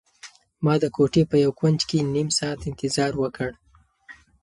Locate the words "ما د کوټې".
0.63-1.23